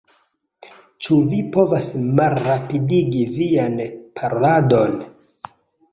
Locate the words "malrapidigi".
2.21-3.21